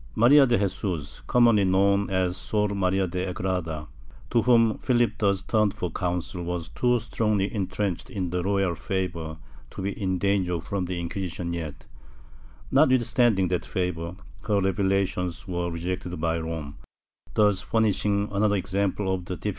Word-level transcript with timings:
^ 0.00 0.02
Maria 0.14 0.46
de 0.46 0.56
Jesus, 0.56 1.20
commonly 1.26 1.62
known 1.66 2.08
as 2.08 2.34
Sor 2.34 2.68
Maria 2.68 3.06
de 3.06 3.22
Agreda, 3.28 3.86
to 4.30 4.40
whom 4.40 4.78
Philip 4.78 5.12
thus 5.18 5.42
turned 5.42 5.74
for 5.74 5.90
counsel, 5.90 6.42
was 6.42 6.70
too 6.70 6.98
strongly 6.98 7.54
entrenched 7.54 8.08
in 8.08 8.30
the 8.30 8.42
royal 8.42 8.74
favor 8.74 9.36
to 9.68 9.82
be 9.82 9.90
in 9.90 10.16
danger 10.16 10.58
from 10.58 10.86
the 10.86 10.98
Inquisition 10.98 11.52
yet, 11.52 11.84
notwithstanding 12.72 13.48
that 13.48 13.66
favor, 13.66 14.16
her 14.44 14.58
revelations 14.62 15.46
were 15.46 15.70
rejected 15.70 16.18
by 16.18 16.38
Rome, 16.38 16.76
thus 17.34 17.60
furnishing 17.60 18.30
another 18.32 18.56
example 18.56 19.12
of 19.12 19.26
the 19.26 19.34
difficulty 19.34 19.34
of 19.34 19.38
differen 19.38 19.42
1 19.42 19.42
Vida, 19.52 19.58